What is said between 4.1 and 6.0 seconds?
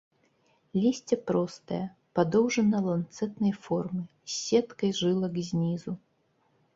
з сеткай жылак знізу.